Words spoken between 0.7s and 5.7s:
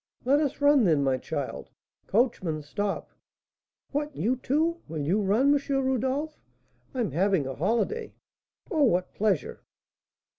then, my child. Coachman, stop." "What! You, too? Will you run, M.